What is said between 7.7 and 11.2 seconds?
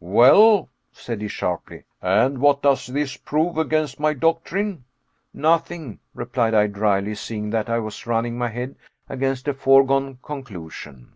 was running my head against a foregone conclusion.